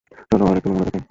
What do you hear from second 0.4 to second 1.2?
আরেকটা নমুনা দেখাই।